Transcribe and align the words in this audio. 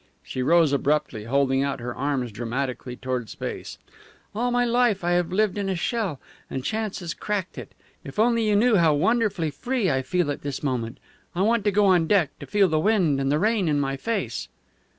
She 0.23 0.41
rose 0.41 0.73
abruptly, 0.73 1.25
holding 1.25 1.61
out 1.61 1.79
her 1.79 1.93
arms 1.93 2.31
dramatically 2.31 2.95
toward 2.95 3.29
space. 3.29 3.77
"All 4.33 4.49
my 4.49 4.65
life 4.65 5.03
I 5.03 5.11
have 5.11 5.31
lived 5.31 5.59
in 5.59 5.69
a 5.69 5.75
shell, 5.75 6.19
and 6.49 6.63
chance 6.63 7.01
has 7.01 7.13
cracked 7.13 7.55
it. 7.55 7.75
If 8.03 8.17
only 8.17 8.49
you 8.49 8.55
knew 8.55 8.77
how 8.77 8.95
wonderfully 8.95 9.51
free 9.51 9.91
I 9.91 10.01
feel 10.01 10.31
at 10.31 10.41
this 10.41 10.63
moment! 10.63 10.97
I 11.35 11.43
want 11.43 11.63
to 11.65 11.71
go 11.71 11.85
on 11.85 12.07
deck, 12.07 12.31
to 12.39 12.47
feel 12.47 12.67
the 12.67 12.79
wind 12.79 13.21
and 13.21 13.31
the 13.31 13.37
rain 13.37 13.67
in 13.67 13.79
my 13.79 13.95
face!" 13.95 14.47